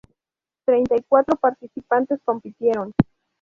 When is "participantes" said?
1.35-2.23